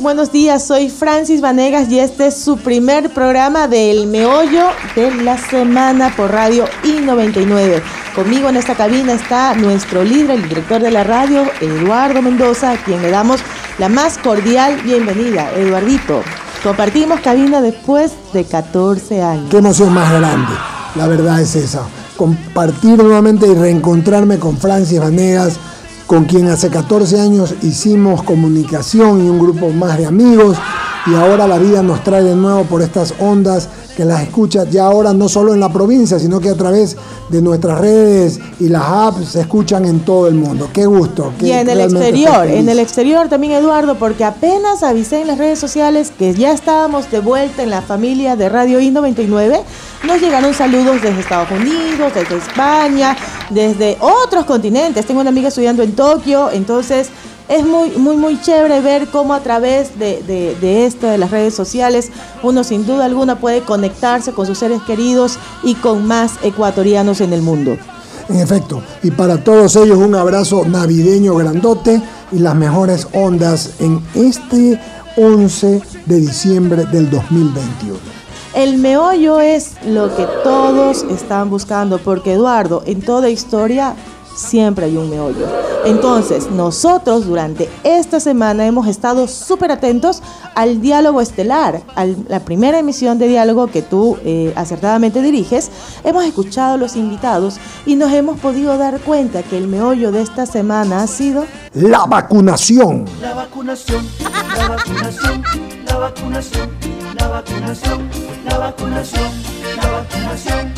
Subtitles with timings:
[0.00, 0.66] buenos días.
[0.66, 6.30] Soy Francis Vanegas y este es su primer programa del Meollo de la Semana por
[6.30, 7.82] Radio I99.
[8.14, 12.76] Conmigo en esta cabina está nuestro líder, el director de la radio, Eduardo Mendoza, a
[12.78, 13.40] quien le damos
[13.78, 15.50] la más cordial bienvenida.
[15.54, 16.22] Eduardito,
[16.62, 19.50] compartimos cabina después de 14 años.
[19.50, 20.52] Qué emoción más grande,
[20.94, 21.82] la verdad es esa.
[22.16, 25.58] Compartir nuevamente y reencontrarme con Francis Vanegas
[26.14, 30.56] con quien hace 14 años hicimos comunicación y un grupo más de amigos
[31.06, 34.86] y ahora la vida nos trae de nuevo por estas ondas que las escuchas ya
[34.86, 36.96] ahora no solo en la provincia, sino que a través
[37.28, 40.68] de nuestras redes y las apps se escuchan en todo el mundo.
[40.72, 41.32] Qué gusto.
[41.40, 45.58] y en el exterior, en el exterior también Eduardo, porque apenas avisé en las redes
[45.58, 49.60] sociales que ya estábamos de vuelta en la familia de Radio I99,
[50.04, 53.16] nos llegaron saludos desde Estados Unidos, desde España,
[53.50, 55.06] desde otros continentes.
[55.06, 57.08] Tengo una amiga estudiando en Tokio, entonces
[57.48, 61.54] es muy, muy, muy chévere ver cómo a través de, de, esto, de las redes
[61.54, 62.10] sociales,
[62.42, 67.32] uno sin duda alguna puede conectarse con sus seres queridos y con más ecuatorianos en
[67.32, 67.76] el mundo.
[68.28, 72.00] En efecto, y para todos ellos un abrazo navideño grandote
[72.32, 74.80] y las mejores ondas en este
[75.16, 77.98] 11 de diciembre del 2021.
[78.54, 83.94] El meollo es lo que todos están buscando, porque Eduardo, en toda historia
[84.34, 85.46] siempre hay un meollo.
[85.84, 90.22] Entonces, nosotros durante esta semana hemos estado súper atentos
[90.54, 95.70] al diálogo estelar, a la primera emisión de diálogo que tú eh, acertadamente diriges.
[96.02, 100.22] Hemos escuchado a los invitados y nos hemos podido dar cuenta que el meollo de
[100.22, 101.44] esta semana ha sido...
[101.74, 103.04] La vacunación.
[103.20, 104.06] La vacunación,
[104.56, 105.42] la vacunación,
[105.86, 106.70] la vacunación,
[107.18, 108.10] la vacunación,
[108.44, 109.30] la vacunación,
[109.76, 110.74] la vacunación,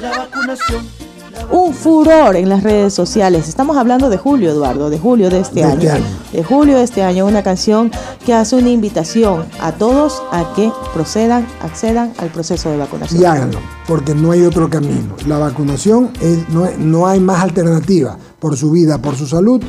[0.00, 1.09] la vacunación
[1.50, 3.48] un furor en las redes sociales.
[3.48, 6.04] Estamos hablando de julio, Eduardo, de julio de este, este año.
[6.32, 7.90] De julio de este año, una canción
[8.24, 13.22] que hace una invitación a todos a que procedan, accedan al proceso de vacunación.
[13.22, 15.14] Y háganlo, porque no hay otro camino.
[15.26, 19.62] La vacunación es, no, no hay más alternativa por su vida, por su salud,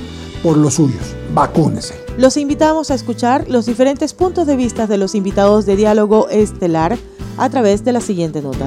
[0.43, 1.15] por los suyos.
[1.33, 1.95] Vacúnese.
[2.17, 6.97] Los invitamos a escuchar los diferentes puntos de vista de los invitados de diálogo estelar
[7.37, 8.65] a través de la siguiente nota.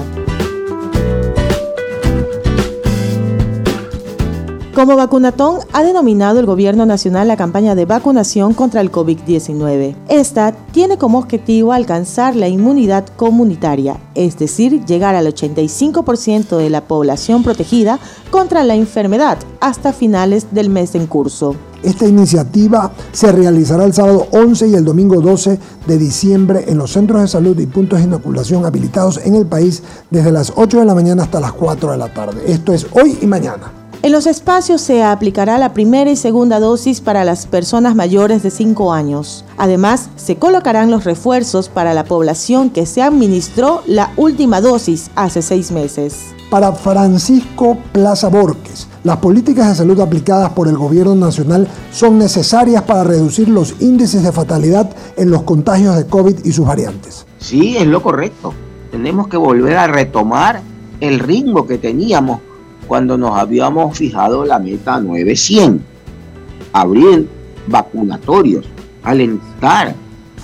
[4.75, 9.95] Como vacunatón ha denominado el Gobierno Nacional la campaña de vacunación contra el COVID-19.
[10.09, 16.81] Esta tiene como objetivo alcanzar la inmunidad comunitaria, es decir, llegar al 85% de la
[16.89, 18.01] población protegida
[18.33, 21.55] contra la enfermedad hasta finales del mes en curso.
[21.85, 26.91] Esta iniciativa se realizará el sábado 11 y el domingo 12 de diciembre en los
[26.91, 30.85] centros de salud y puntos de inoculación habilitados en el país desde las 8 de
[30.85, 32.43] la mañana hasta las 4 de la tarde.
[32.49, 33.84] Esto es hoy y mañana.
[34.05, 38.51] En los espacios se aplicará la primera y segunda dosis para las personas mayores de
[38.51, 39.47] 5 años.
[39.57, 45.41] Además, se colocarán los refuerzos para la población que se administró la última dosis hace
[45.41, 46.35] seis meses.
[46.51, 52.83] Para Francisco Plaza Borges, las políticas de salud aplicadas por el gobierno nacional son necesarias
[52.83, 57.27] para reducir los índices de fatalidad en los contagios de COVID y sus variantes.
[57.39, 58.53] Sí, es lo correcto.
[58.91, 60.61] Tenemos que volver a retomar
[61.01, 62.41] el ritmo que teníamos
[62.87, 65.81] cuando nos habíamos fijado la meta 900.
[66.73, 67.29] Abrir
[67.67, 68.67] vacunatorios,
[69.03, 69.95] alentar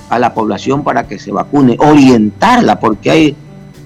[0.08, 3.36] a la población para que se vacune, orientarla, porque hay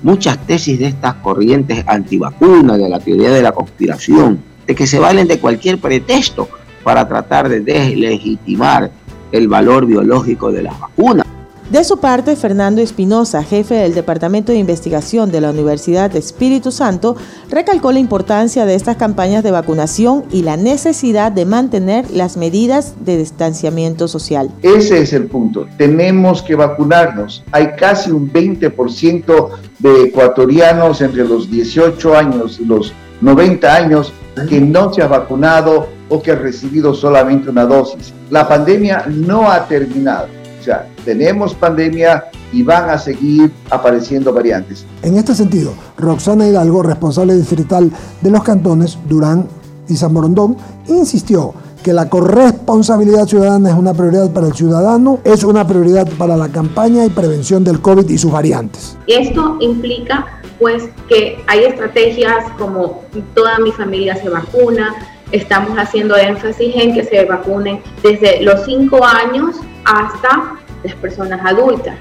[0.03, 4.99] muchas tesis de estas corrientes antivacunas, de la teoría de la conspiración, de que se
[4.99, 6.49] valen de cualquier pretexto
[6.83, 8.91] para tratar de deslegitimar
[9.33, 11.27] el valor biológico de las vacunas.
[11.71, 16.71] De su parte, Fernando Espinosa, jefe del Departamento de Investigación de la Universidad de Espíritu
[16.71, 17.17] Santo,
[17.51, 22.97] recalcó la importancia de estas campañas de vacunación y la necesidad de mantener las medidas
[23.01, 24.51] de distanciamiento social.
[24.61, 25.67] Ese es el punto.
[25.79, 27.43] Tenemos que vacunarnos.
[27.51, 29.49] Hay casi un 20%
[29.79, 32.93] de ecuatorianos entre los 18 años y los
[33.23, 34.13] 90 años
[34.51, 38.13] que no se ha vacunado o que ha recibido solamente una dosis.
[38.29, 40.29] La pandemia no ha terminado
[40.65, 44.87] o sea, tenemos pandemia y van a seguir apareciendo variantes.
[45.03, 47.91] En este sentido, Roxana Hidalgo, responsable distrital
[48.21, 49.47] de los cantones Durán
[49.89, 50.57] y San Morondón,
[50.87, 56.37] insistió que la corresponsabilidad ciudadana es una prioridad para el ciudadano, es una prioridad para
[56.37, 58.97] la campaña y prevención del COVID y sus variantes.
[59.07, 60.27] Esto implica
[60.59, 63.03] pues que hay estrategias como
[63.35, 64.95] toda mi familia se vacuna,
[65.31, 70.55] estamos haciendo énfasis en que se vacunen desde los 5 años hasta
[70.85, 71.97] las personas adultas.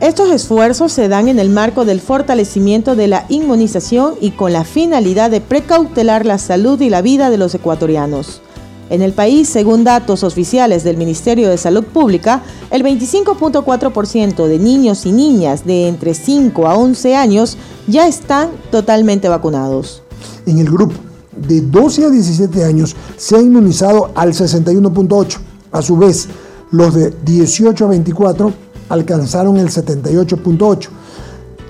[0.00, 4.64] Estos esfuerzos se dan en el marco del fortalecimiento de la inmunización y con la
[4.64, 8.42] finalidad de precautelar la salud y la vida de los ecuatorianos.
[8.90, 15.06] En el país, según datos oficiales del Ministerio de Salud Pública, el 25.4% de niños
[15.06, 17.56] y niñas de entre 5 a 11 años
[17.88, 20.02] ya están totalmente vacunados.
[20.44, 20.94] En el grupo
[21.36, 25.38] de 12 a 17 años se ha inmunizado al 61.8.
[25.72, 26.28] A su vez,
[26.70, 28.52] los de 18 a 24
[28.88, 30.88] alcanzaron el 78.8.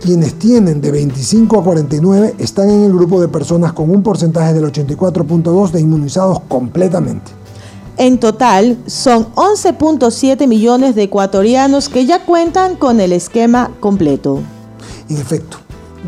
[0.00, 4.54] Quienes tienen de 25 a 49 están en el grupo de personas con un porcentaje
[4.54, 7.32] del 84.2 de inmunizados completamente.
[7.98, 14.40] En total, son 11.7 millones de ecuatorianos que ya cuentan con el esquema completo.
[15.08, 15.56] En efecto,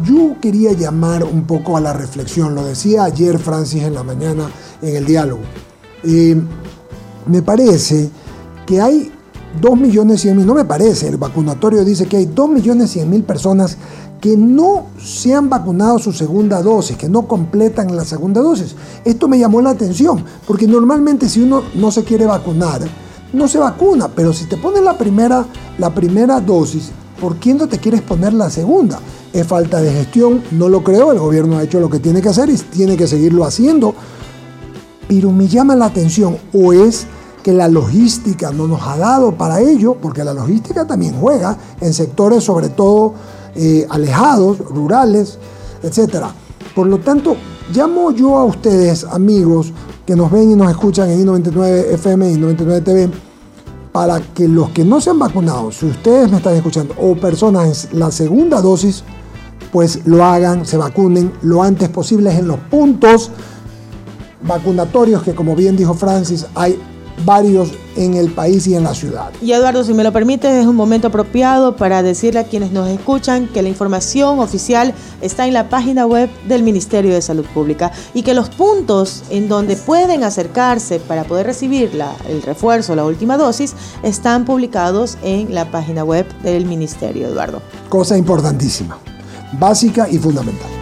[0.04, 4.50] yo quería llamar un poco a la reflexión, lo decía ayer Francis en la mañana
[4.82, 5.40] en el diálogo.
[6.04, 6.40] Eh,
[7.26, 8.10] me parece
[8.68, 9.10] que hay
[9.62, 13.08] 2 millones 100 mil, no me parece, el vacunatorio dice que hay 2 millones 100
[13.08, 13.78] mil personas
[14.20, 18.76] que no se han vacunado su segunda dosis, que no completan la segunda dosis.
[19.06, 22.82] Esto me llamó la atención, porque normalmente si uno no se quiere vacunar,
[23.32, 25.46] no se vacuna, pero si te pones la primera,
[25.78, 29.00] la primera dosis, ¿por qué no te quieres poner la segunda?
[29.32, 32.28] Es falta de gestión, no lo creo, el gobierno ha hecho lo que tiene que
[32.28, 33.94] hacer y tiene que seguirlo haciendo,
[35.08, 37.06] pero me llama la atención, o es
[37.48, 41.94] que la logística no nos ha dado para ello, porque la logística también juega en
[41.94, 43.14] sectores sobre todo
[43.54, 45.38] eh, alejados, rurales,
[45.82, 46.26] etc.
[46.74, 47.38] Por lo tanto,
[47.72, 49.72] llamo yo a ustedes, amigos,
[50.04, 53.10] que nos ven y nos escuchan en I99 FM y 99 TV,
[53.92, 57.88] para que los que no se han vacunado, si ustedes me están escuchando, o personas
[57.90, 59.04] en la segunda dosis,
[59.72, 63.30] pues lo hagan, se vacunen lo antes posible en los puntos
[64.42, 66.78] vacunatorios que como bien dijo Francis, hay
[67.24, 69.30] varios en el país y en la ciudad.
[69.42, 72.88] Y Eduardo, si me lo permites, es un momento apropiado para decirle a quienes nos
[72.88, 77.92] escuchan que la información oficial está en la página web del Ministerio de Salud Pública
[78.14, 83.04] y que los puntos en donde pueden acercarse para poder recibir la, el refuerzo, la
[83.04, 87.62] última dosis, están publicados en la página web del Ministerio, Eduardo.
[87.88, 88.98] Cosa importantísima,
[89.58, 90.77] básica y fundamental.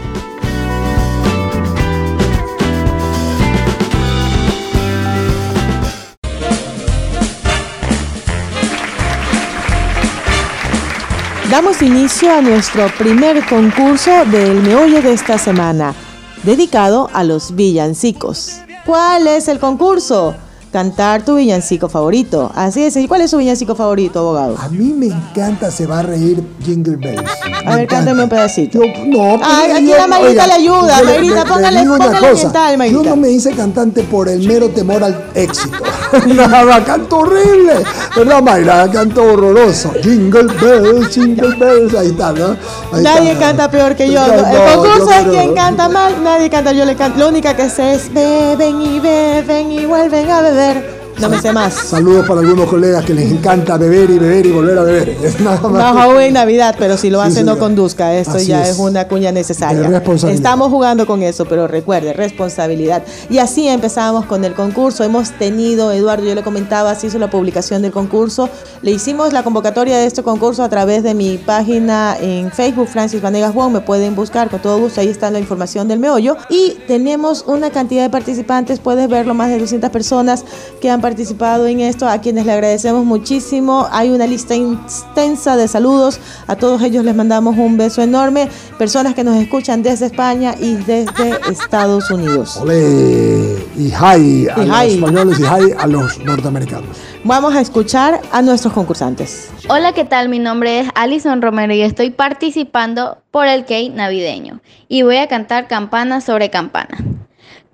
[11.51, 15.95] Damos inicio a nuestro primer concurso del meollo de esta semana,
[16.43, 18.63] dedicado a los villancicos.
[18.85, 20.35] ¿Cuál es el concurso?
[20.73, 22.51] Cantar tu villancico favorito.
[22.55, 22.97] Así es.
[22.97, 24.57] ¿Y cuál es su villancico favorito, abogado?
[24.61, 27.23] A mí me encanta Se va a reír Jingle Bells.
[27.65, 28.81] A ver, cántame un pedacito.
[28.83, 31.03] Yo, no, Ay, pero aquí yo- la Mayrita le ayuda.
[31.03, 33.03] Mayrita, le- le póngale- póngale ambiental, Mayrita.
[33.03, 35.77] Yo no me hice cantante por el mero temor al éxito.
[36.27, 37.73] Nada, canto horrible.
[38.15, 38.91] ¿Verdad, Mayra?
[38.91, 39.93] Canto horroroso.
[40.03, 41.95] Jingle Bells, Jingle Bells.
[41.95, 42.57] Ahí está, ¿no?
[42.93, 43.47] Ahí Nadie está.
[43.47, 44.21] canta peor que yo.
[44.27, 46.23] No, el concurso es quien canta mal.
[46.23, 47.19] Nadie canta, yo le canto.
[47.19, 51.41] Lo única que sé es beben y beben y vuelven a beber ver no me
[51.41, 51.73] sé más.
[51.75, 55.09] Saludos para algunos colegas que les encanta beber y beber y volver a beber.
[55.23, 56.21] Es nada más.
[56.21, 58.15] En Navidad, pero si lo Sí, hace no conduzca.
[58.15, 58.71] Esto Así ya es.
[58.71, 58.79] es.
[58.79, 60.03] una cuña necesaria.
[60.29, 63.03] Estamos jugando con eso, pero recuerde, responsabilidad.
[63.31, 65.05] Y así empezamos con el concurso.
[65.05, 68.49] Hemos tenido, Eduardo, yo le comentaba, se hizo la publicación del concurso.
[68.83, 73.23] Le hicimos la convocatoria de este concurso a través de mi página en Facebook, Francis
[73.23, 73.73] Vanegas Wong.
[73.73, 75.01] Me pueden buscar con todo gusto.
[75.01, 76.37] Ahí está la información del meollo.
[76.49, 78.81] Y tenemos una cantidad de participantes.
[78.81, 80.45] Puedes verlo, más de 200 personas
[80.81, 83.87] que han participado en esto, a quienes le agradecemos muchísimo.
[83.93, 86.19] Hay una lista extensa de saludos.
[86.49, 88.49] A todos ellos les mandamos un beso enorme.
[88.77, 92.57] Personas que nos escuchan desde España y desde Estados Unidos.
[92.57, 93.57] Ole.
[93.77, 94.95] Y hi a Y los hi.
[94.95, 96.97] españoles y hi a los norteamericanos.
[97.23, 99.51] Vamos a escuchar a nuestros concursantes.
[99.69, 100.29] Hola, ¿qué tal?
[100.29, 105.29] Mi nombre es Alison Romero y estoy participando por el Key navideño y voy a
[105.29, 106.99] cantar campana sobre campana.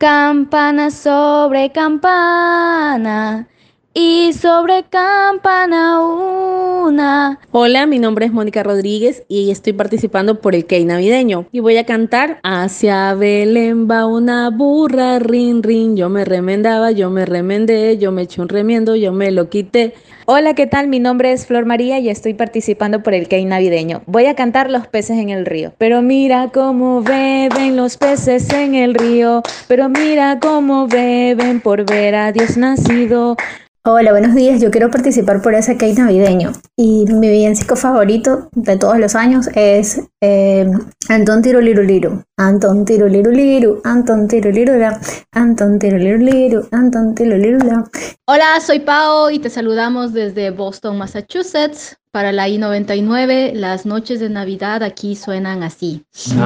[0.02, 3.47] Campana sobre campana
[3.94, 7.38] y sobre campana una.
[7.50, 11.76] Hola, mi nombre es Mónica Rodríguez y estoy participando por el Key navideño y voy
[11.76, 17.99] a cantar Hacia Belén va una burra, rin rin, yo me remendaba, yo me remendé,
[17.99, 19.94] yo me eché un remiendo, yo me lo quité.
[20.25, 20.87] Hola, ¿qué tal?
[20.87, 24.02] Mi nombre es Flor María y estoy participando por el Key navideño.
[24.06, 25.72] Voy a cantar Los peces en el río.
[25.78, 29.42] Pero mira cómo beben los peces en el río.
[29.66, 33.37] Pero mira cómo beben por ver a Dios nacido.
[33.84, 34.60] Hola, buenos días.
[34.60, 36.52] Yo quiero participar por ese cake navideño.
[36.76, 40.70] Y mi villancico favorito de todos los años es eh,
[41.08, 42.22] Antón Tiruliruliru.
[42.36, 45.00] Antón Tiruliruliru, Antón Tirulirula,
[45.32, 47.90] Antón Tiruliruliru, Antón Tirulirula.
[48.28, 51.96] Hola, soy Pao y te saludamos desde Boston, Massachusetts.
[52.12, 56.04] Para la I-99, las noches de Navidad aquí suenan así.
[56.12, 56.44] Silent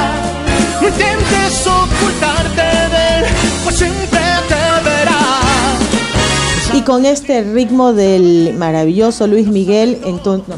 [0.80, 3.24] no intentes ocultarte de él,
[3.64, 5.18] pues siempre te verá.
[6.74, 10.48] Y con este ritmo del maravilloso Luis Miguel, entonces...
[10.48, 10.56] no,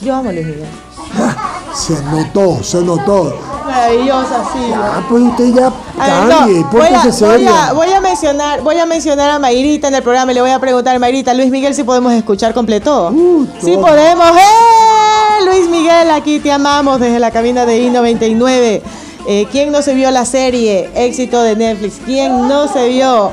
[0.00, 0.68] yo amo a Luis Miguel.
[1.74, 3.34] Se notó, se notó.
[3.64, 4.70] Maravillosa, sí.
[4.74, 8.60] Ah, pues usted ya A ver, no, cambie, voy, a, voy, a, voy a mencionar,
[8.62, 11.50] voy a mencionar a Mayrita en el programa y le voy a preguntar, Mayrita, Luis
[11.50, 13.12] Miguel, si podemos escuchar completo.
[13.60, 13.86] sí todo.
[13.86, 14.26] podemos.
[14.30, 15.44] ¡Eh!
[15.44, 18.82] Luis Miguel, aquí te amamos desde la cabina de I99.
[19.26, 20.90] Eh, ¿Quién no se vio la serie?
[20.94, 22.00] Éxito de Netflix.
[22.04, 23.30] ¿Quién no se vio?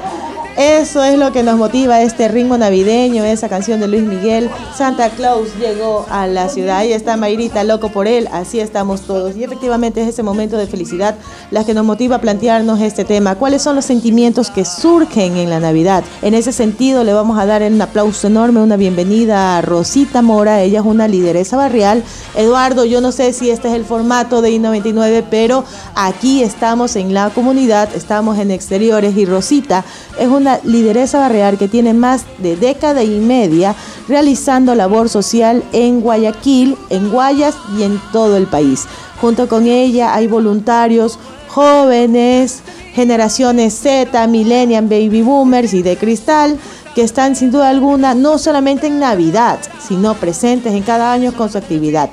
[0.57, 4.49] Eso es lo que nos motiva este ritmo navideño, esa canción de Luis Miguel.
[4.75, 8.27] Santa Claus llegó a la ciudad y está Mayrita loco por él.
[8.31, 9.37] Así estamos todos.
[9.37, 11.13] Y efectivamente es ese momento de felicidad
[11.51, 13.35] la que nos motiva a plantearnos este tema.
[13.35, 16.03] ¿Cuáles son los sentimientos que surgen en la Navidad?
[16.23, 20.63] En ese sentido le vamos a dar un aplauso enorme, una bienvenida a Rosita Mora.
[20.63, 22.03] Ella es una lideresa barrial.
[22.35, 27.13] Eduardo, yo no sé si este es el formato de I99, pero aquí estamos en
[27.13, 29.85] la comunidad, estamos en exteriores y Rosita
[30.19, 33.75] es una lideresa barrial que tiene más de década y media
[34.07, 38.85] realizando labor social en Guayaquil, en Guayas y en todo el país.
[39.21, 42.61] Junto con ella hay voluntarios jóvenes,
[42.93, 46.57] generaciones Z, Millennium, Baby Boomers y de Cristal,
[46.95, 51.51] que están sin duda alguna no solamente en Navidad, sino presentes en cada año con
[51.51, 52.09] su actividad.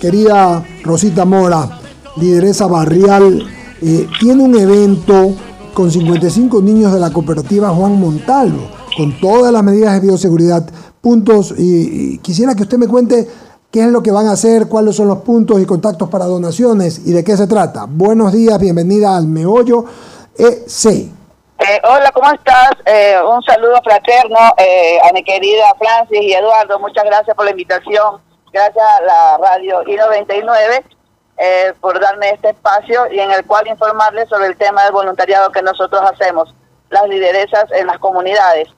[0.00, 1.78] Querida Rosita Mora,
[2.16, 3.46] lideresa barrial,
[3.80, 5.34] eh, tiene un evento
[5.76, 8.66] con 55 niños de la cooperativa Juan Montalvo,
[8.96, 10.62] con todas las medidas de bioseguridad,
[11.02, 13.28] puntos, y, quisiera que usted me cuente
[13.70, 17.06] qué es lo que van a hacer, cuáles son los puntos y contactos para donaciones
[17.06, 17.84] y de qué se trata.
[17.86, 19.84] Buenos días, bienvenida al Meollo
[20.38, 20.86] EC.
[20.86, 22.70] Eh, hola, ¿cómo estás?
[22.86, 26.78] Eh, un saludo fraterno eh, a mi querida Francis y Eduardo.
[26.78, 28.22] Muchas gracias por la invitación.
[28.50, 30.95] Gracias a la radio I99
[31.38, 35.50] eh, por darme este espacio y en el cual informarles sobre el tema del voluntariado
[35.50, 36.54] que nosotros hacemos,
[36.90, 38.68] las lideresas en las comunidades.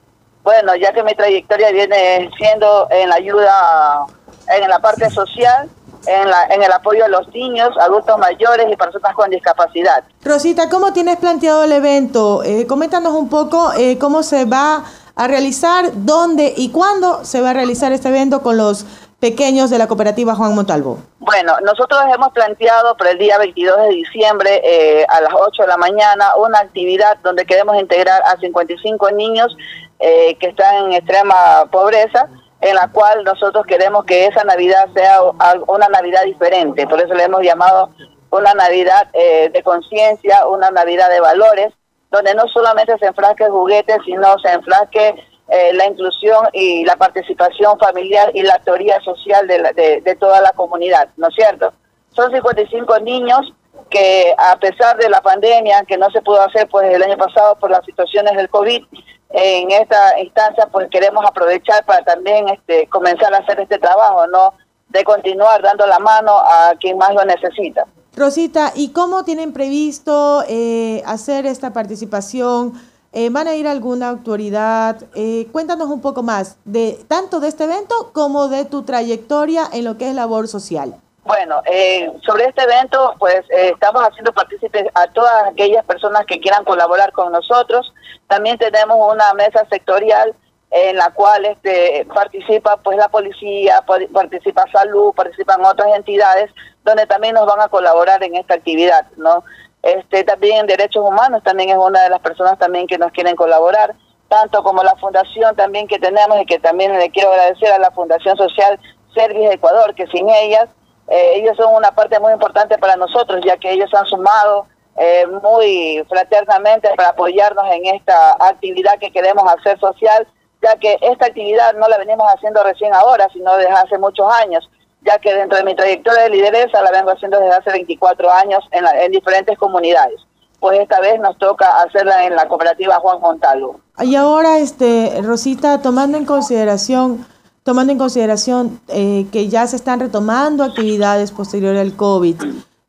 [0.42, 4.06] Bueno, ya que mi trayectoria viene siendo en la ayuda,
[4.48, 5.68] en la parte social,
[6.06, 10.04] en, la, en el apoyo a los niños, adultos mayores y personas con discapacidad.
[10.24, 12.42] Rosita, ¿cómo tienes planteado el evento?
[12.44, 14.84] Eh, coméntanos un poco eh, cómo se va
[15.18, 18.86] a realizar, dónde y cuándo se va a realizar este evento con los
[19.18, 20.98] pequeños de la cooperativa Juan Montalvo.
[21.18, 25.68] Bueno, nosotros hemos planteado para el día 22 de diciembre eh, a las 8 de
[25.68, 29.56] la mañana una actividad donde queremos integrar a 55 niños
[29.98, 32.28] eh, que están en extrema pobreza,
[32.60, 35.20] en la cual nosotros queremos que esa Navidad sea
[35.66, 36.86] una Navidad diferente.
[36.86, 37.90] Por eso le hemos llamado
[38.30, 41.74] una Navidad eh, de conciencia, una Navidad de valores,
[42.10, 45.14] donde no solamente se enfrasque juguetes, sino se enfrasque
[45.48, 50.40] eh, la inclusión y la participación familiar y la teoría social de, la- de, toda
[50.40, 51.72] la comunidad, ¿no es cierto?
[52.10, 53.52] Son 55 niños
[53.90, 57.56] que a pesar de la pandemia, que no se pudo hacer pues el año pasado
[57.58, 58.84] por las situaciones del COVID,
[59.30, 64.54] en esta instancia pues queremos aprovechar para también este comenzar a hacer este trabajo, ¿no?
[64.88, 67.84] De continuar dando la mano a quien más lo necesita.
[68.16, 72.72] Rosita, ¿y cómo tienen previsto eh, hacer esta participación?
[73.12, 75.02] Eh, ¿Van a ir a alguna autoridad?
[75.14, 79.84] Eh, cuéntanos un poco más de tanto de este evento como de tu trayectoria en
[79.84, 80.94] lo que es labor social.
[81.28, 86.40] Bueno, eh, sobre este evento, pues eh, estamos haciendo partícipes a todas aquellas personas que
[86.40, 87.92] quieran colaborar con nosotros.
[88.28, 90.34] También tenemos una mesa sectorial
[90.70, 96.50] en la cual este participa pues la policía, pa- participa salud, participan otras entidades
[96.84, 99.44] donde también nos van a colaborar en esta actividad, ¿no?
[99.82, 103.94] Este también derechos humanos también es una de las personas también que nos quieren colaborar,
[104.28, 107.90] tanto como la fundación también que tenemos y que también le quiero agradecer a la
[107.92, 108.78] Fundación Social
[109.14, 110.68] Service Ecuador, que sin ellas
[111.08, 114.66] eh, ellos son una parte muy importante para nosotros, ya que ellos han sumado
[114.98, 120.26] eh, muy fraternamente para apoyarnos en esta actividad que queremos hacer social,
[120.62, 124.68] ya que esta actividad no la venimos haciendo recién ahora, sino desde hace muchos años,
[125.02, 128.60] ya que dentro de mi trayectoria de lideresa la vengo haciendo desde hace 24 años
[128.72, 130.20] en, la- en diferentes comunidades.
[130.60, 133.80] Pues esta vez nos toca hacerla en la cooperativa Juan Montalvo.
[134.00, 137.24] Y ahora, este, Rosita, tomando en consideración,
[137.62, 142.42] tomando en consideración eh, que ya se están retomando actividades posteriores al COVID,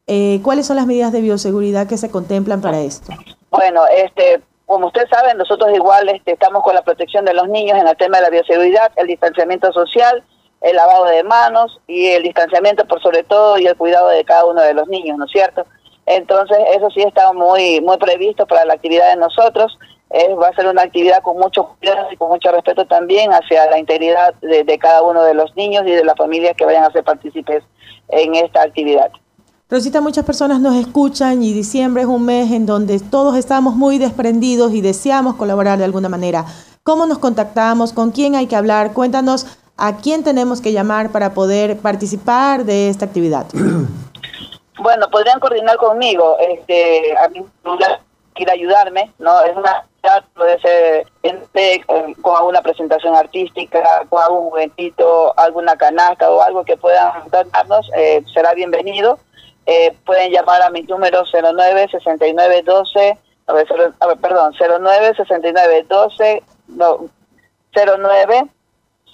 [0.08, 3.14] eh, ¿cuáles son las medidas de bioseguridad que se contemplan para esto?
[3.52, 7.76] Bueno, este, como usted sabe, nosotros igual este, estamos con la protección de los niños
[7.80, 10.24] en el tema de la bioseguridad, el distanciamiento social,
[10.62, 14.46] el lavado de manos y el distanciamiento por sobre todo y el cuidado de cada
[14.46, 15.66] uno de los niños, ¿no es cierto?
[16.06, 19.80] Entonces, eso sí está muy muy previsto para la actividad de nosotros.
[20.12, 23.80] Va a ser una actividad con mucho cuidado y con mucho respeto también hacia la
[23.80, 26.92] integridad de, de cada uno de los niños y de las familias que vayan a
[26.92, 27.64] ser partícipes
[28.10, 29.12] en esta actividad.
[29.72, 34.00] Rosita, muchas personas nos escuchan y diciembre es un mes en donde todos estamos muy
[34.00, 36.44] desprendidos y deseamos colaborar de alguna manera.
[36.82, 37.94] ¿Cómo nos contactamos?
[37.94, 38.94] ¿Con quién hay que hablar?
[38.94, 39.46] Cuéntanos
[39.78, 43.46] a quién tenemos que llamar para poder participar de esta actividad.
[44.82, 47.46] Bueno, podrían coordinar conmigo, este, a mí
[48.34, 49.42] quiere ayudarme, ¿no?
[49.42, 51.06] Es una actividad, puede ser
[51.86, 57.92] con con alguna presentación artística, con algún juguetito, alguna canasta o algo que puedan darnos,
[57.94, 59.20] eh, será bienvenido.
[59.66, 63.68] Eh, pueden llamar a mi número 09 69 12, a ver,
[64.00, 67.10] a ver, perdón, 09 69 12, no,
[67.74, 68.50] 09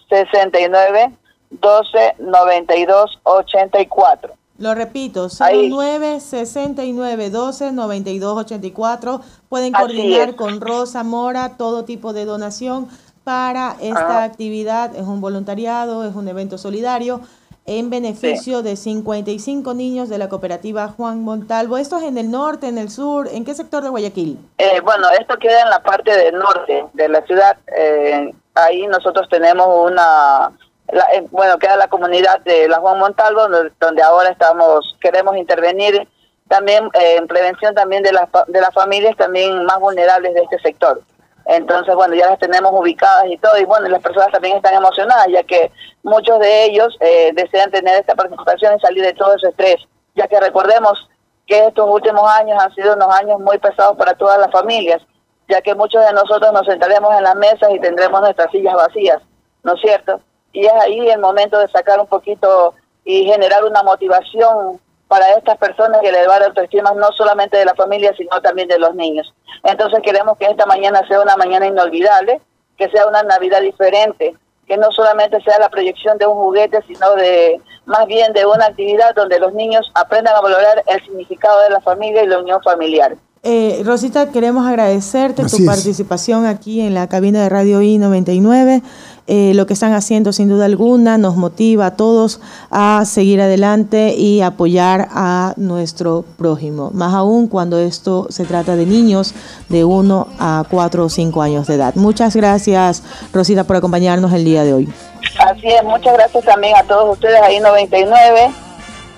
[0.09, 1.11] 69
[1.49, 4.33] 12 92 84.
[4.57, 5.69] Lo repito, Ahí.
[5.69, 9.21] 09 69 12 92 84.
[9.49, 12.87] Pueden coordinar con Rosa Mora todo tipo de donación
[13.25, 14.23] para esta Ajá.
[14.23, 14.95] actividad.
[14.95, 17.19] Es un voluntariado, es un evento solidario
[17.65, 21.77] en beneficio de 55 niños de la cooperativa Juan Montalvo.
[21.77, 24.37] Esto es en el norte, en el sur, ¿en qué sector de Guayaquil?
[24.59, 27.57] Eh, bueno, esto queda en la parte del norte de la ciudad.
[27.75, 30.51] Eh, ahí nosotros tenemos una,
[30.91, 33.41] la- eh, bueno, queda la comunidad de la Juan Montalvo,
[33.79, 36.07] donde, ahora estamos, queremos intervenir
[36.47, 40.59] también eh, en prevención también de las, de las familias también más vulnerables de este
[40.59, 41.01] sector.
[41.45, 45.27] Entonces, bueno, ya las tenemos ubicadas y todo, y bueno, las personas también están emocionadas,
[45.29, 45.71] ya que
[46.03, 49.77] muchos de ellos eh, desean tener esta participación y salir de todo ese estrés,
[50.15, 51.07] ya que recordemos
[51.45, 55.01] que estos últimos años han sido unos años muy pesados para todas las familias,
[55.47, 59.21] ya que muchos de nosotros nos sentaremos en las mesas y tendremos nuestras sillas vacías,
[59.63, 60.19] ¿no es cierto?
[60.51, 65.57] Y es ahí el momento de sacar un poquito y generar una motivación para estas
[65.57, 69.33] personas y elevar la autoestima no solamente de la familia, sino también de los niños.
[69.63, 72.41] Entonces queremos que esta mañana sea una mañana inolvidable,
[72.77, 74.35] que sea una Navidad diferente,
[74.67, 78.65] que no solamente sea la proyección de un juguete, sino de más bien de una
[78.65, 82.61] actividad donde los niños aprendan a valorar el significado de la familia y la unión
[82.63, 83.15] familiar.
[83.47, 85.69] Eh, Rosita, queremos agradecerte Así tu es.
[85.69, 88.81] participación aquí en la cabina de Radio I99.
[89.27, 94.13] Eh, lo que están haciendo, sin duda alguna, nos motiva a todos a seguir adelante
[94.13, 96.91] y apoyar a nuestro prójimo.
[96.93, 99.33] Más aún cuando esto se trata de niños
[99.67, 101.95] de 1 a 4 o 5 años de edad.
[101.95, 103.01] Muchas gracias,
[103.33, 104.93] Rosita, por acompañarnos el día de hoy.
[105.39, 108.51] Así es, muchas gracias también a todos ustedes ahí 99,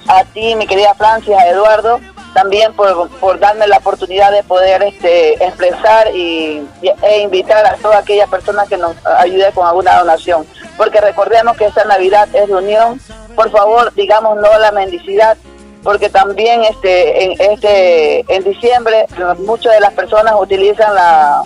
[0.07, 1.99] a ti, mi querida Francia, a Eduardo,
[2.37, 6.63] también por, por darme la oportunidad de poder este, expresar y,
[7.01, 10.45] e invitar a toda aquella persona que nos ayude con alguna donación.
[10.77, 13.01] Porque recordemos que esta Navidad es de unión.
[13.35, 15.35] Por favor, digamos no a la mendicidad,
[15.83, 19.07] porque también este en este en diciembre
[19.39, 21.41] muchas de las personas utilizan la,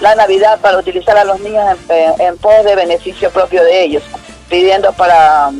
[0.00, 3.82] la Navidad para utilizar a los niños en, en- en pos de beneficio propio de
[3.82, 4.04] ellos,
[4.48, 5.50] pidiendo para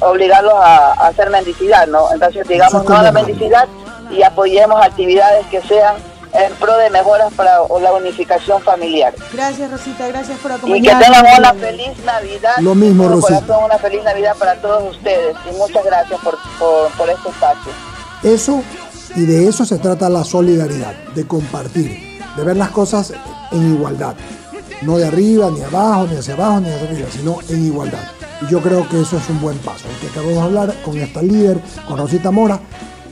[0.00, 2.10] obligarlos a, a hacer mendicidad, ¿no?
[2.12, 3.68] Entonces digamos no a la mendicidad
[4.12, 5.96] y apoyemos actividades que sean
[6.34, 9.14] en pro de mejoras para la unificación familiar.
[9.32, 11.04] Gracias, Rosita, gracias por Y acompañarnos.
[11.04, 12.56] que tengan una feliz Navidad.
[12.60, 13.40] Lo mismo, Rosita.
[13.40, 15.36] corazón, una feliz Navidad para todos ustedes.
[15.50, 17.72] Y muchas gracias por, por, por este espacio.
[18.22, 18.62] Eso,
[19.14, 23.12] y de eso se trata la solidaridad, de compartir, de ver las cosas
[23.50, 24.14] en igualdad.
[24.80, 28.00] No de arriba, ni abajo, ni hacia abajo, ni hacia arriba, sino en igualdad.
[28.40, 30.98] Y yo creo que eso es un buen paso, el que acabamos de hablar con
[30.98, 32.58] esta líder, con Rosita Mora,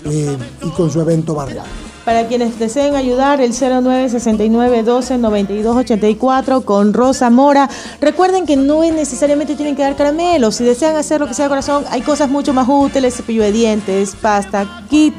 [0.04, 1.66] eh, y con su evento barrial.
[2.04, 7.68] Para quienes deseen ayudar, el 0969 12 92 84 con Rosa Mora.
[8.00, 10.56] Recuerden que no es necesariamente tienen que dar caramelos.
[10.56, 13.52] Si desean hacer lo que sea de corazón, hay cosas mucho más útiles: cepillo de
[13.52, 15.14] dientes, pasta, kit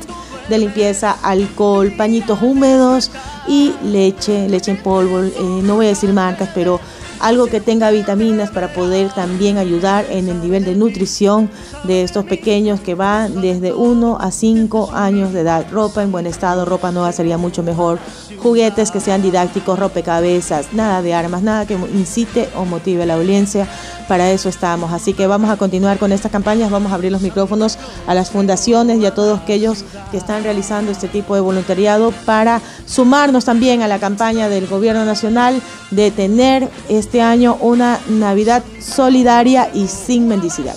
[0.49, 3.11] de limpieza, alcohol, pañitos húmedos
[3.47, 5.19] y leche, leche en polvo.
[5.19, 6.79] Eh, no voy a decir marcas, pero
[7.21, 11.49] algo que tenga vitaminas para poder también ayudar en el nivel de nutrición
[11.83, 15.65] de estos pequeños que van desde 1 a 5 años de edad.
[15.71, 17.99] Ropa en buen estado, ropa nueva sería mucho mejor,
[18.41, 23.13] juguetes que sean didácticos, rompecabezas, nada de armas, nada que incite o motive a la
[23.15, 23.67] audiencia.
[24.07, 24.91] Para eso estamos.
[24.91, 28.29] Así que vamos a continuar con estas campañas, vamos a abrir los micrófonos a las
[28.29, 33.81] fundaciones y a todos aquellos que están realizando este tipo de voluntariado para sumarnos también
[33.83, 40.27] a la campaña del Gobierno Nacional de tener este año una Navidad solidaria y sin
[40.27, 40.75] mendicidad.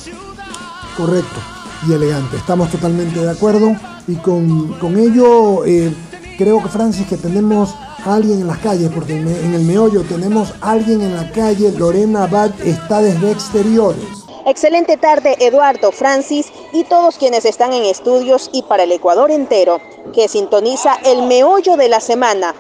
[0.97, 1.55] Correcto
[1.87, 2.37] y elegante.
[2.37, 5.95] Estamos totalmente de acuerdo y con, con ello eh,
[6.39, 10.03] creo que Francis que tenemos a alguien en las calles, porque en, en el meollo
[10.03, 14.05] tenemos a alguien en la calle, Lorena Abad está desde exteriores.
[14.47, 19.81] Excelente tarde Eduardo, Francis y todos quienes están en estudios y para el Ecuador entero,
[20.13, 22.55] que sintoniza el meollo de la semana.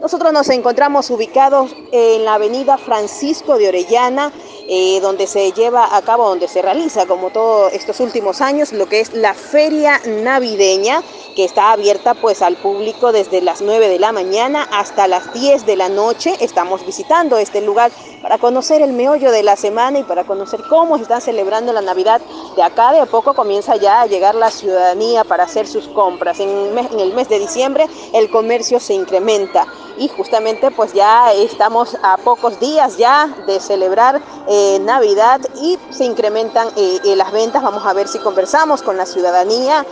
[0.00, 4.32] Nosotros nos encontramos ubicados en la avenida Francisco de Orellana,
[4.66, 8.86] eh, donde se lleva a cabo, donde se realiza, como todos estos últimos años, lo
[8.86, 11.02] que es la feria navideña,
[11.36, 15.66] que está abierta pues al público desde las 9 de la mañana hasta las 10
[15.66, 16.34] de la noche.
[16.40, 20.96] Estamos visitando este lugar para conocer el meollo de la semana y para conocer cómo
[20.96, 22.22] están celebrando la Navidad.
[22.56, 26.40] De acá de a poco comienza ya a llegar la ciudadanía para hacer sus compras.
[26.40, 29.66] En el mes, en el mes de diciembre el comercio se incrementa
[30.00, 36.06] y justamente pues ya estamos a pocos días ya de celebrar eh, Navidad y se
[36.06, 37.62] incrementan eh, eh, las ventas.
[37.62, 39.84] Vamos a ver si conversamos con la ciudadanía,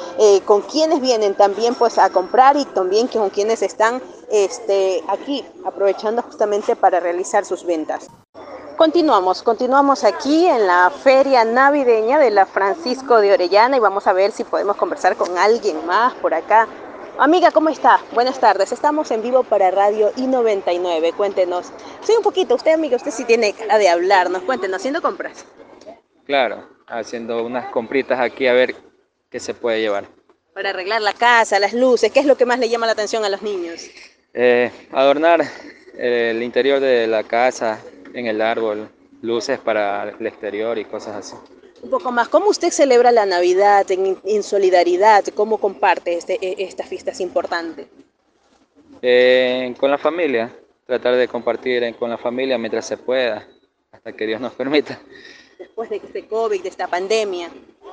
[0.46, 6.22] con quienes vienen también pues a comprar y también con quienes están este, aquí aprovechando
[6.22, 8.08] justamente para realizar sus ventas.
[8.78, 14.14] Continuamos, continuamos aquí en la feria navideña de la Francisco de Orellana y vamos a
[14.14, 16.66] ver si podemos conversar con alguien más por acá.
[17.20, 18.00] Amiga, ¿cómo está?
[18.12, 18.70] Buenas tardes.
[18.70, 21.12] Estamos en vivo para Radio I99.
[21.14, 21.72] Cuéntenos.
[22.00, 22.54] Sí, un poquito.
[22.54, 24.42] Usted, amiga, usted sí tiene cara de hablarnos.
[24.42, 25.44] Cuéntenos, haciendo compras.
[26.26, 28.76] Claro, haciendo unas compritas aquí a ver
[29.30, 30.04] qué se puede llevar.
[30.54, 32.12] Para arreglar la casa, las luces.
[32.12, 33.90] ¿Qué es lo que más le llama la atención a los niños?
[34.32, 35.44] Eh, adornar
[35.94, 37.80] el interior de la casa,
[38.14, 38.88] en el árbol,
[39.22, 41.34] luces para el exterior y cosas así.
[41.82, 45.24] Un poco más, ¿cómo usted celebra la Navidad en, en solidaridad?
[45.34, 47.88] ¿Cómo comparte este, e- esta fiesta es importante?
[49.00, 50.52] Eh, con la familia,
[50.86, 53.46] tratar de compartir con la familia mientras se pueda,
[53.92, 55.00] hasta que Dios nos permita.
[55.56, 57.48] Después de este COVID, de esta pandemia.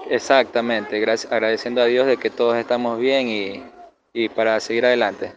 [0.10, 3.64] Exactamente, gracias, agradeciendo a Dios de que todos estamos bien y,
[4.14, 5.32] y para seguir adelante,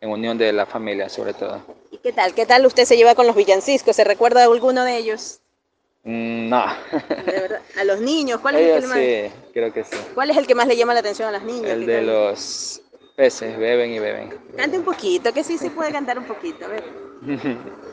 [0.00, 1.60] en unión de la familia sobre todo.
[1.90, 2.34] ¿Y qué tal?
[2.34, 3.94] ¿Qué tal usted se lleva con los villancicos?
[3.94, 5.40] ¿Se recuerda de alguno de ellos?
[6.04, 6.64] Mm, no,
[7.26, 9.96] De verdad, A los niños, ¿cuál es, el que más, creo que sí.
[10.14, 11.70] ¿cuál es el que más le llama la atención a las niñas?
[11.70, 12.82] El ¿Qué de los
[13.14, 14.36] peces, beben y beben.
[14.56, 16.64] Cante un poquito, que sí, sí puede cantar un poquito.
[16.64, 16.84] A ver.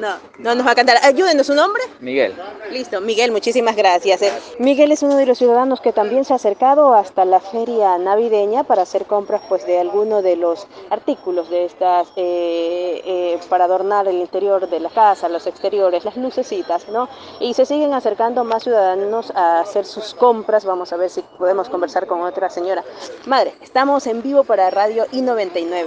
[0.00, 0.98] No, no nos va a cantar.
[1.02, 1.82] Ayúdenos, ¿su nombre?
[2.00, 2.34] Miguel.
[2.70, 4.22] Listo, Miguel, muchísimas gracias.
[4.22, 4.32] eh.
[4.58, 8.64] Miguel es uno de los ciudadanos que también se ha acercado hasta la feria navideña
[8.64, 14.06] para hacer compras pues de alguno de los artículos de estas eh, eh, para adornar
[14.08, 17.08] el interior de la casa, los exteriores, las lucecitas, ¿no?
[17.40, 20.64] Y se siguen acercando más ciudadanos a hacer sus compras.
[20.64, 22.84] Vamos a ver si podemos conversar con otra señora.
[23.26, 25.86] Madre, estamos en vivo para Radio I99.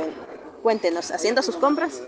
[0.61, 2.01] Cuéntenos, ¿haciendo sus compras?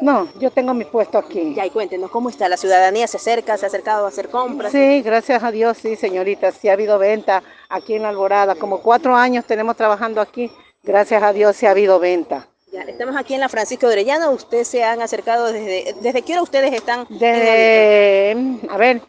[0.00, 1.54] No, yo tengo mi puesto aquí.
[1.54, 2.48] Ya, y cuéntenos, ¿cómo está?
[2.48, 4.72] ¿La ciudadanía se acerca, se ha acercado a hacer compras?
[4.72, 8.54] Sí, gracias a Dios, sí, señorita, sí ha habido venta aquí en la Alborada.
[8.54, 10.50] Como cuatro años tenemos trabajando aquí,
[10.82, 12.46] gracias a Dios sí ha habido venta.
[12.72, 14.30] Ya, estamos aquí en la Francisco de Orellana.
[14.30, 17.06] ¿Ustedes se han acercado desde, desde qué hora ustedes están?
[17.08, 18.36] Desde,
[18.68, 19.02] a ver,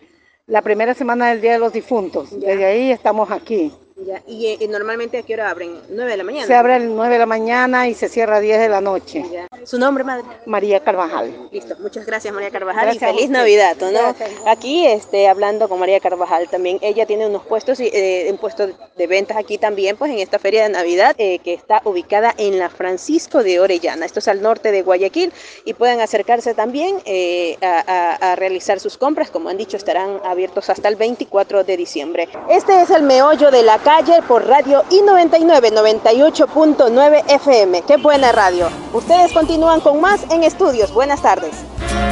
[0.47, 3.71] la primera semana del Día de los Difuntos, desde ahí estamos aquí.
[4.06, 5.80] Ya, y, normalmente a qué hora abren?
[5.92, 6.48] ¿9 de la mañana?
[6.48, 8.82] Se abre a las 9 de la mañana y se cierra a 10 de la
[8.82, 9.24] noche.
[9.32, 9.48] Ya.
[9.64, 10.24] ¿Su nombre, madre?
[10.46, 11.50] María Carvajal.
[11.52, 13.30] Listo, muchas gracias María Carvajal Gracias y feliz.
[13.30, 13.90] Navidad, ¿no?
[13.92, 14.32] Gracias.
[14.48, 18.68] Aquí este, hablando con María Carvajal también, ella tiene unos puestos, y, eh, un puesto
[18.68, 22.58] de ventas aquí también, pues en esta feria de Navidad eh, que está ubicada en
[22.58, 25.32] la Francisco de Orellana, esto es al norte de Guayaquil
[25.66, 27.84] y pueden acercarse también eh, a,
[28.20, 32.28] a- a realizar sus compras, como han dicho, estarán abiertos hasta el 24 de diciembre.
[32.50, 37.82] Este es el meollo de la calle por Radio I99 98.9 FM.
[37.82, 38.69] Qué buena radio.
[38.93, 40.93] Ustedes continúan con más en estudios.
[40.93, 41.51] Buenas tardes.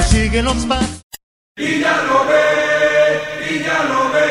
[0.06, 1.02] Siguen los pasos.
[1.56, 2.42] Y ya lo ve,
[3.50, 4.28] y ya lo ve,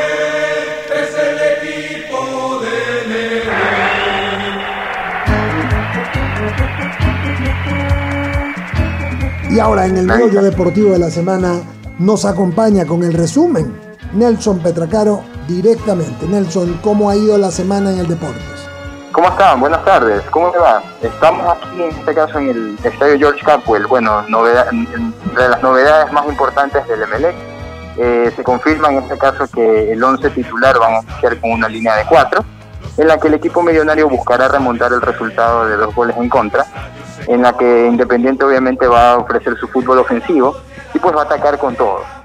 [0.94, 2.18] es el equipo
[2.60, 2.76] de
[9.50, 11.62] Y ahora en el meollo deportivo de la semana
[11.98, 13.74] nos acompaña con el resumen
[14.12, 16.26] Nelson Petracaro directamente.
[16.26, 18.68] Nelson, ¿cómo ha ido la semana en el deportes?
[19.10, 19.58] ¿Cómo están?
[19.58, 20.22] Buenas tardes.
[20.30, 20.82] ¿Cómo te va?
[21.02, 23.86] Estamos aquí en este caso en el estadio George Capwell.
[23.86, 27.34] Bueno, novedad, de las novedades más importantes del MLE.
[27.96, 31.68] Eh, se confirma en este caso que el 11 titular van a iniciar con una
[31.68, 32.44] línea de cuatro,
[32.96, 36.64] en la que el equipo millonario buscará remontar el resultado de dos goles en contra,
[37.26, 40.56] en la que Independiente obviamente va a ofrecer su fútbol ofensivo
[40.94, 42.17] y pues va a atacar con todo.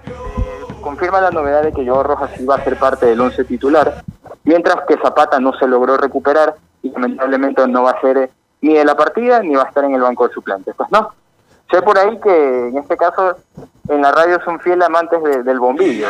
[0.83, 4.03] Confirma la novedad de que Joao Rojas sí va a ser parte del 11 titular,
[4.43, 8.29] mientras que Zapata no se logró recuperar y lamentablemente no va a ser
[8.61, 10.73] ni de la partida ni va a estar en el banco de suplentes.
[10.75, 11.09] Pues no.
[11.71, 13.35] Sé por ahí que en este caso
[13.89, 16.07] en la radio son fieles amantes de- del bombillo.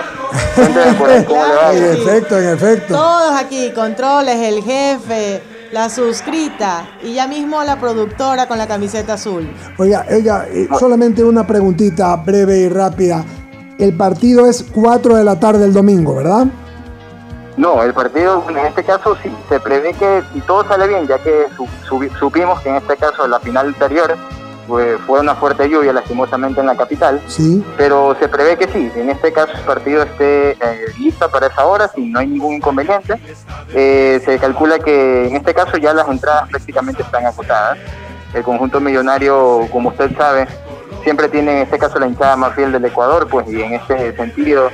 [0.56, 1.74] Cuénteme por ahí cómo le va.
[1.74, 2.94] En efecto, en efecto.
[2.96, 9.14] Todos aquí, controles, el jefe, la suscrita y ya mismo la productora con la camiseta
[9.14, 9.50] azul.
[9.78, 13.24] Oiga, oiga, eh, solamente una preguntita breve y rápida.
[13.80, 16.46] El partido es 4 de la tarde el domingo, ¿verdad?
[17.58, 21.20] No, el partido en este caso sí, se prevé que si todo sale bien, ya
[21.20, 21.68] que su-
[22.20, 24.16] supimos que en este caso la final anterior
[24.68, 27.64] fue, fue una fuerte lluvia lastimosamente en la capital, Sí.
[27.78, 30.58] pero se prevé que sí, en este caso el partido esté eh,
[30.98, 33.20] listo para esa hora, si no hay ningún inconveniente.
[33.76, 37.78] Eh, se calcula que en este caso ya las entradas prácticamente están agotadas.
[38.34, 40.48] El conjunto millonario, como usted sabe,
[41.04, 44.16] siempre tiene en este caso la hinchada más fiel del Ecuador, pues y en este
[44.16, 44.70] sentido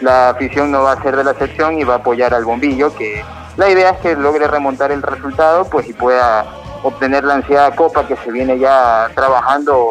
[0.00, 2.94] la afición no va a ser de la excepción y va a apoyar al bombillo,
[2.94, 3.24] que
[3.56, 6.44] la idea es que logre remontar el resultado pues y pueda
[6.82, 9.90] obtener la ansiada copa que se viene ya trabajando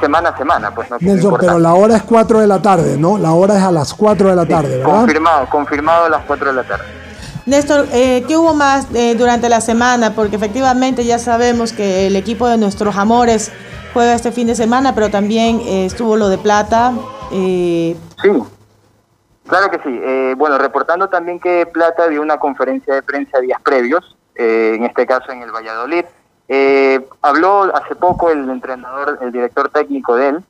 [0.00, 3.18] semana a semana, pues no Nelson, pero la hora es 4 de la tarde, ¿no?
[3.18, 4.90] La hora es a las 4 de la tarde, ¿verdad?
[4.90, 6.84] Confirmado, confirmado a las 4 de la tarde.
[7.44, 10.14] Néstor, eh, ¿qué hubo más eh, durante la semana?
[10.14, 13.50] Porque efectivamente ya sabemos que el equipo de nuestros amores
[13.92, 16.92] juega este fin de semana, pero también eh, estuvo lo de plata.
[17.32, 18.30] eh, Sí,
[19.46, 20.00] claro que sí.
[20.02, 24.84] Eh, bueno, reportando también que Plata dio una conferencia de prensa días previos, eh, en
[24.84, 26.04] este caso en el Valladolid.
[26.48, 30.44] Eh, habló hace poco el entrenador, el director técnico de él,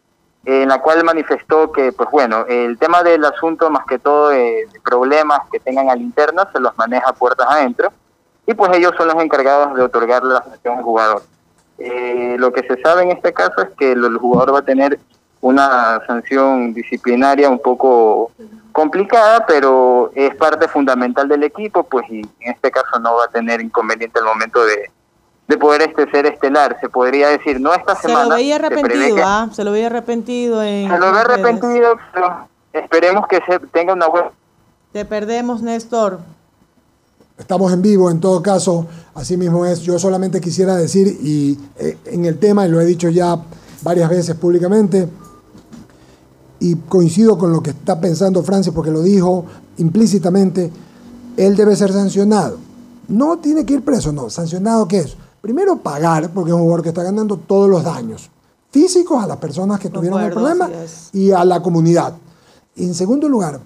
[0.47, 4.67] en la cual manifestó que, pues bueno, el tema del asunto, más que todo de
[4.83, 7.93] problemas que tengan al interno, se los maneja puertas adentro,
[8.47, 11.23] y pues ellos son los encargados de otorgarle la sanción al jugador.
[11.81, 14.63] Eh, lo que se sabe en este caso es que el, el jugador va a
[14.65, 14.99] tener
[15.41, 18.31] una sanción disciplinaria un poco
[18.73, 23.29] complicada, pero es parte fundamental del equipo, pues y en este caso no va a
[23.29, 24.91] tener inconveniente al momento de,
[25.49, 28.29] de poder este ser estelar, se podría decir, no esta se semana.
[28.29, 29.49] lo veía se arrepentido, que- ¿ah?
[29.53, 30.91] Se lo veía arrepentido en.
[30.91, 31.41] Se lo ve las redes.
[31.47, 34.31] arrepentido, pero esperemos que se tenga una buena
[34.93, 36.19] Te perdemos, Néstor.
[37.41, 39.81] Estamos en vivo, en todo caso, así mismo es.
[39.81, 43.43] Yo solamente quisiera decir, y eh, en el tema, y lo he dicho ya
[43.83, 45.09] varias veces públicamente,
[46.61, 49.47] y coincido con lo que está pensando Francis, porque lo dijo
[49.79, 50.71] implícitamente,
[51.39, 52.59] él debe ser sancionado.
[53.09, 54.29] No tiene que ir preso, no.
[54.29, 55.17] ¿Sancionado qué es?
[55.41, 58.31] Primero pagar, porque es un jugador que está ganando todos los daños
[58.71, 60.69] físicos a las personas que tuvieron el problema
[61.15, 62.15] y a la comunidad.
[62.77, 63.61] En segundo lugar,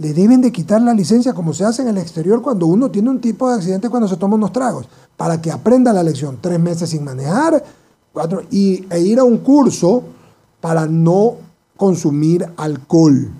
[0.00, 3.10] le deben de quitar la licencia como se hace en el exterior cuando uno tiene
[3.10, 6.38] un tipo de accidente cuando se toma unos tragos, para que aprenda la lección.
[6.40, 7.62] Tres meses sin manejar,
[8.10, 10.02] cuatro, y, e ir a un curso
[10.58, 11.34] para no
[11.76, 13.30] consumir alcohol.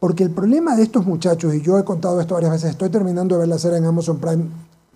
[0.00, 3.34] Porque el problema de estos muchachos, y yo he contado esto varias veces, estoy terminando
[3.34, 4.46] de ver la serie en Amazon Prime,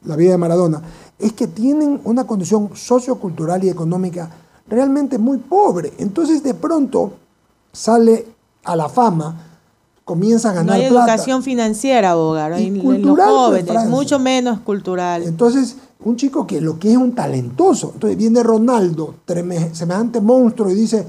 [0.04, 0.80] La vida de Maradona,
[1.18, 4.30] es que tienen una condición sociocultural y económica
[4.66, 5.92] realmente muy pobre.
[5.98, 7.12] Entonces de pronto
[7.70, 8.26] sale
[8.64, 9.51] a la fama,
[10.12, 11.04] comienza a No ganar hay plata.
[11.12, 15.22] educación financiera, Bogar, en, en los pues, jóvenes, mucho menos cultural.
[15.22, 17.92] Entonces, un chico que lo que es un talentoso.
[17.94, 19.14] Entonces viene Ronaldo,
[19.72, 21.06] semejante monstruo, y dice,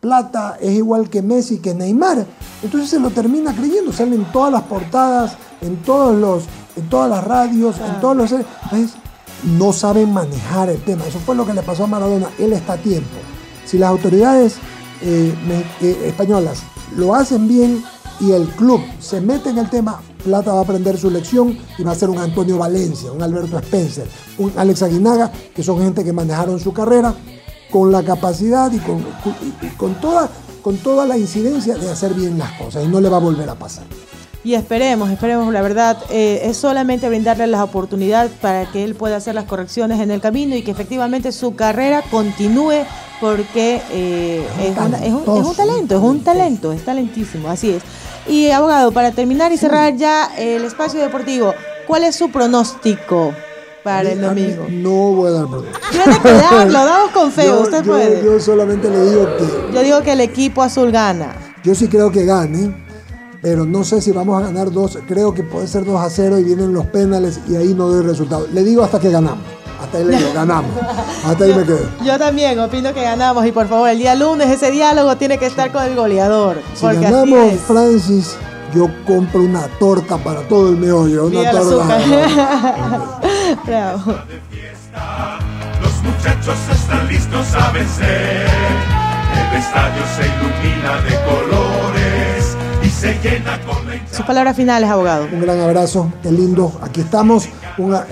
[0.00, 2.26] plata es igual que Messi, que Neymar.
[2.62, 6.44] Entonces se lo termina creyendo, sale en todas las portadas, en todos los,
[6.76, 8.32] en todas las radios, en todos los.
[8.32, 8.94] Entonces,
[9.58, 11.04] no saben manejar el tema.
[11.06, 12.28] Eso fue lo que le pasó a Maradona.
[12.38, 13.16] Él está a tiempo.
[13.64, 14.56] Si las autoridades
[15.02, 16.58] eh, me- eh, españolas
[16.96, 17.82] lo hacen bien
[18.20, 21.82] y el club se mete en el tema, Plata va a aprender su lección y
[21.82, 24.06] va a ser un Antonio Valencia, un Alberto Spencer,
[24.38, 27.14] un Alex Aguinaga, que son gente que manejaron su carrera
[27.70, 29.04] con la capacidad y con,
[29.76, 30.28] con, toda,
[30.62, 33.54] con la incidencia de hacer bien las cosas y no le va a volver a
[33.54, 33.84] pasar.
[34.44, 39.16] Y esperemos, esperemos, la verdad, eh, es solamente brindarle las oportunidades para que él pueda
[39.16, 42.84] hacer las correcciones en el camino y que efectivamente su carrera continúe
[43.22, 47.82] porque eh, es, un, es un talento, es un talento, es talentísimo, así es.
[48.26, 51.54] Y abogado, para terminar y cerrar ya el espacio deportivo,
[51.86, 53.32] ¿cuál es su pronóstico
[53.84, 54.66] para el domingo?
[54.68, 55.78] No voy a dar pronóstico.
[55.92, 58.24] Tiene que darlo, damos con feo, Yo- usted yo- puede.
[58.24, 61.32] Yo solamente le digo que Yo digo que el equipo azul gana.
[61.62, 62.74] Yo sí creo que gane,
[63.40, 64.98] pero no sé si vamos a ganar dos.
[65.06, 68.02] Creo que puede ser 2 a 0 y vienen los penales y ahí no doy
[68.04, 68.48] resultado.
[68.52, 69.44] Le digo hasta que ganamos.
[69.82, 70.70] Hasta ahí le digo, ganamos.
[71.26, 71.88] Hasta ahí me quedo.
[72.04, 75.46] Yo también opino que ganamos y por favor el día lunes ese diálogo tiene que
[75.46, 76.60] estar con el goleador.
[76.74, 77.60] Si porque ganamos, así es.
[77.62, 78.36] Francis,
[78.74, 81.26] yo compro una torta para todo el meollo.
[81.26, 81.98] Una torta.
[83.66, 84.14] Bravo.
[85.82, 88.46] Los muchachos están listos a vencer.
[89.50, 95.26] El estadio se ilumina de colores y se llena con la Sus palabras finales, abogado.
[95.32, 96.72] Un gran abrazo, qué lindo.
[96.82, 97.48] Aquí estamos.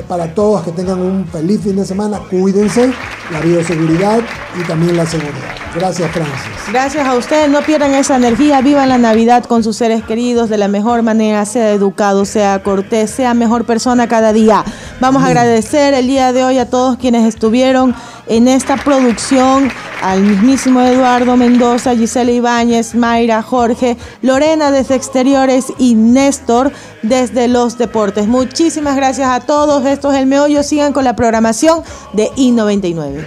[0.09, 2.19] Para todos que tengan un feliz fin de semana.
[2.31, 2.93] Cuídense,
[3.31, 4.21] la bioseguridad
[4.59, 5.55] y también la seguridad.
[5.75, 6.51] Gracias, Francis.
[6.73, 10.59] Gracias a ustedes, no pierdan esa energía, vivan la Navidad con sus seres queridos de
[10.59, 14.65] la mejor manera, sea educado, sea cortés, sea mejor persona cada día.
[15.01, 17.95] Vamos a agradecer el día de hoy a todos quienes estuvieron
[18.27, 25.95] en esta producción, al mismísimo Eduardo Mendoza, Gisela Ibáñez, Mayra, Jorge, Lorena desde Exteriores y
[25.95, 26.71] Néstor
[27.03, 28.29] desde Los Deportes.
[28.29, 29.87] Muchísimas gracias a todos.
[29.87, 30.63] Esto es El Meollo.
[30.63, 31.83] Sigan con la programación
[32.13, 33.25] de I99.